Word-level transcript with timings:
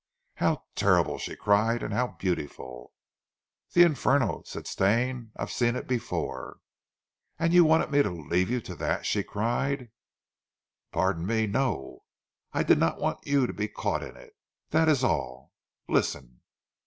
"How 0.37 0.63
terrible," 0.73 1.19
she 1.19 1.35
cried, 1.35 1.83
"and 1.83 1.93
how 1.93 2.15
beautiful." 2.17 2.91
"The 3.73 3.83
Inferno!" 3.83 4.41
said 4.47 4.65
Stane. 4.65 5.31
"I've 5.37 5.51
seen 5.51 5.75
it 5.75 5.87
before." 5.87 6.57
"And 7.37 7.53
you 7.53 7.63
wanted 7.63 7.91
me 7.91 8.01
to 8.01 8.09
leave 8.09 8.49
you 8.49 8.61
to 8.61 8.73
that?" 8.77 9.05
she 9.05 9.21
cried. 9.21 9.91
"Pardon 10.91 11.27
me, 11.27 11.45
no! 11.45 12.05
I 12.51 12.63
did 12.63 12.79
not 12.79 12.99
want 12.99 13.27
you 13.27 13.45
to 13.45 13.53
be 13.53 13.67
caught 13.67 14.01
in 14.01 14.17
it, 14.17 14.35
that 14.71 14.89
is 14.89 15.03
all! 15.03 15.51
Listen!" 15.87 16.41